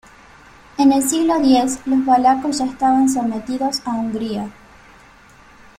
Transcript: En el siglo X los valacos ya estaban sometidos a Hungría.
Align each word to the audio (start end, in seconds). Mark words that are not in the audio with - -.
En 0.79 0.91
el 0.93 1.03
siglo 1.07 1.35
X 1.35 1.81
los 1.85 2.03
valacos 2.05 2.57
ya 2.57 2.65
estaban 2.65 3.07
sometidos 3.07 3.83
a 3.85 3.91
Hungría. 3.91 4.49